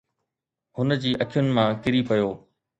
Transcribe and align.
هن 0.77 0.89
جي 1.03 1.11
اکين 1.23 1.47
مان 1.55 1.69
ڪري 1.83 2.01
پيو. 2.09 2.29